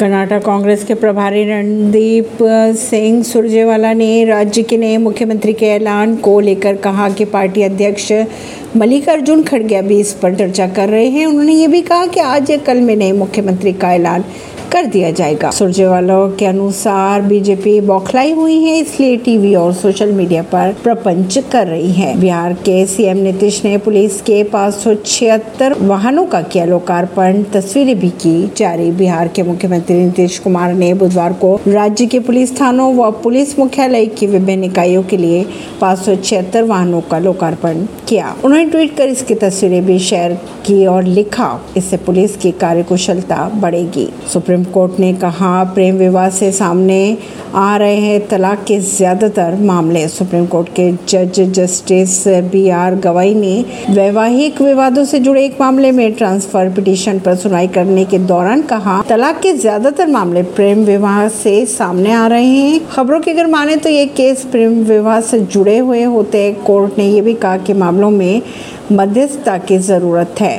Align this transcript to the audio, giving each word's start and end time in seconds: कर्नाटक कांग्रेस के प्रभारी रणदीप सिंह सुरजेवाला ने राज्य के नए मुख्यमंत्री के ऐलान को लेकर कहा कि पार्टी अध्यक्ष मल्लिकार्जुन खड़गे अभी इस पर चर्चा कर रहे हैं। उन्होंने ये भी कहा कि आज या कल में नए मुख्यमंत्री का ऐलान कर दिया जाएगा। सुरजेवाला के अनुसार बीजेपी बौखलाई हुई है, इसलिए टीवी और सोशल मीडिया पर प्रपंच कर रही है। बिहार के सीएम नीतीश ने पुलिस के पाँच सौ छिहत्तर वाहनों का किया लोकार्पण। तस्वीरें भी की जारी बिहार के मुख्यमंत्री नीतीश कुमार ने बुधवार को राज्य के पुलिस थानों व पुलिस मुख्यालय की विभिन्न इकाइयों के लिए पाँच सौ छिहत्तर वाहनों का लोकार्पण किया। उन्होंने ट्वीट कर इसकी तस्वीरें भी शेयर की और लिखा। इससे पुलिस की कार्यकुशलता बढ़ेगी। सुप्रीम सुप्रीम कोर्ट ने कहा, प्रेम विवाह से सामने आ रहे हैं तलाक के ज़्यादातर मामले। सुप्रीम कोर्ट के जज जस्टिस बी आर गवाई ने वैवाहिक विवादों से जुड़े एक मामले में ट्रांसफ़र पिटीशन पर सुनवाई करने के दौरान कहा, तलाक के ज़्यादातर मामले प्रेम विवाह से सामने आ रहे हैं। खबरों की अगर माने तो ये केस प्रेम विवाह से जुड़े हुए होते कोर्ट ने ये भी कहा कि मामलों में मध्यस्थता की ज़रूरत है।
कर्नाटक 0.00 0.44
कांग्रेस 0.44 0.84
के 0.84 0.94
प्रभारी 0.94 1.42
रणदीप 1.44 2.38
सिंह 2.76 3.22
सुरजेवाला 3.22 3.92
ने 3.92 4.24
राज्य 4.24 4.62
के 4.62 4.76
नए 4.76 4.96
मुख्यमंत्री 4.96 5.52
के 5.52 5.66
ऐलान 5.66 6.16
को 6.16 6.40
लेकर 6.40 6.76
कहा 6.76 7.08
कि 7.08 7.24
पार्टी 7.24 7.62
अध्यक्ष 7.62 8.12
मल्लिकार्जुन 8.76 9.42
खड़गे 9.42 9.74
अभी 9.74 10.00
इस 10.00 10.12
पर 10.12 10.34
चर्चा 10.34 10.66
कर 10.68 10.88
रहे 10.88 11.06
हैं। 11.06 11.26
उन्होंने 11.26 11.52
ये 11.52 11.66
भी 11.66 11.82
कहा 11.82 12.06
कि 12.06 12.20
आज 12.20 12.50
या 12.50 12.56
कल 12.56 12.80
में 12.80 12.96
नए 12.96 13.12
मुख्यमंत्री 13.12 13.72
का 13.72 13.92
ऐलान 13.92 14.24
कर 14.72 14.86
दिया 14.86 15.10
जाएगा। 15.10 15.50
सुरजेवाला 15.50 16.18
के 16.38 16.46
अनुसार 16.46 17.22
बीजेपी 17.22 17.80
बौखलाई 17.80 18.32
हुई 18.32 18.58
है, 18.58 18.76
इसलिए 18.78 19.16
टीवी 19.16 19.54
और 19.54 19.72
सोशल 19.72 20.12
मीडिया 20.12 20.42
पर 20.42 20.74
प्रपंच 20.82 21.38
कर 21.52 21.66
रही 21.66 21.90
है। 21.92 22.18
बिहार 22.20 22.52
के 22.60 22.84
सीएम 22.86 23.16
नीतीश 23.16 23.64
ने 23.64 23.76
पुलिस 23.78 24.20
के 24.20 24.42
पाँच 24.44 24.74
सौ 24.74 24.94
छिहत्तर 24.96 25.74
वाहनों 25.80 26.24
का 26.26 26.40
किया 26.42 26.64
लोकार्पण। 26.64 27.42
तस्वीरें 27.52 27.98
भी 27.98 28.10
की 28.16 28.50
जारी 28.56 28.90
बिहार 28.92 29.28
के 29.28 29.42
मुख्यमंत्री 29.42 29.96
नीतीश 29.96 30.38
कुमार 30.38 30.74
ने 30.74 30.92
बुधवार 30.94 31.32
को 31.32 31.54
राज्य 31.68 32.06
के 32.06 32.20
पुलिस 32.20 32.60
थानों 32.60 32.92
व 32.96 33.10
पुलिस 33.22 33.58
मुख्यालय 33.58 34.06
की 34.08 34.26
विभिन्न 34.26 34.64
इकाइयों 34.64 35.02
के 35.02 35.16
लिए 35.16 35.44
पाँच 35.80 35.98
सौ 35.98 36.14
छिहत्तर 36.14 36.64
वाहनों 36.64 37.00
का 37.00 37.18
लोकार्पण 37.18 37.84
किया। 38.08 38.34
उन्होंने 38.44 38.64
ट्वीट 38.66 38.96
कर 38.96 39.08
इसकी 39.08 39.34
तस्वीरें 39.36 39.84
भी 39.86 39.98
शेयर 40.00 40.34
की 40.66 40.84
और 40.86 41.04
लिखा। 41.04 41.50
इससे 41.76 41.96
पुलिस 41.96 42.36
की 42.36 42.50
कार्यकुशलता 42.60 43.48
बढ़ेगी। 43.54 44.08
सुप्रीम 44.32 44.59
सुप्रीम 44.60 44.72
कोर्ट 44.72 44.98
ने 45.00 45.12
कहा, 45.14 45.62
प्रेम 45.74 45.96
विवाह 45.96 46.28
से 46.30 46.50
सामने 46.52 47.16
आ 47.54 47.76
रहे 47.76 47.96
हैं 47.96 48.26
तलाक 48.28 48.64
के 48.64 48.78
ज़्यादातर 48.80 49.54
मामले। 49.60 50.06
सुप्रीम 50.08 50.46
कोर्ट 50.46 50.68
के 50.70 50.90
जज 51.08 51.40
जस्टिस 51.50 52.26
बी 52.52 52.68
आर 52.70 52.94
गवाई 52.96 53.34
ने 53.34 53.64
वैवाहिक 53.90 54.60
विवादों 54.62 55.04
से 55.04 55.18
जुड़े 55.18 55.44
एक 55.44 55.60
मामले 55.60 55.92
में 55.92 56.12
ट्रांसफ़र 56.14 56.70
पिटीशन 56.74 57.18
पर 57.18 57.36
सुनवाई 57.36 57.68
करने 57.68 58.04
के 58.04 58.18
दौरान 58.20 58.62
कहा, 58.64 59.00
तलाक 59.08 59.40
के 59.42 59.52
ज़्यादातर 59.54 60.06
मामले 60.08 60.42
प्रेम 60.52 60.84
विवाह 60.84 61.28
से 61.34 61.64
सामने 61.68 62.12
आ 62.12 62.26
रहे 62.26 62.44
हैं। 62.46 62.80
खबरों 62.88 63.20
की 63.20 63.30
अगर 63.30 63.46
माने 63.48 63.76
तो 63.76 63.88
ये 63.88 64.06
केस 64.12 64.44
प्रेम 64.52 64.82
विवाह 64.84 65.20
से 65.22 65.40
जुड़े 65.42 65.78
हुए 65.78 66.02
होते 66.04 66.50
कोर्ट 66.66 66.98
ने 66.98 67.08
ये 67.08 67.20
भी 67.20 67.34
कहा 67.36 67.56
कि 67.58 67.72
मामलों 67.74 68.10
में 68.12 68.42
मध्यस्थता 68.92 69.56
की 69.58 69.78
ज़रूरत 69.80 70.40
है। 70.40 70.58